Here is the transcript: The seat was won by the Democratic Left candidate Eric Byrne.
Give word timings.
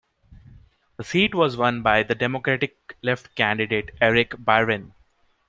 The 0.97 1.03
seat 1.03 1.35
was 1.35 1.57
won 1.57 1.83
by 1.83 2.01
the 2.01 2.15
Democratic 2.15 2.97
Left 3.03 3.35
candidate 3.35 3.91
Eric 4.01 4.35
Byrne. 4.39 4.95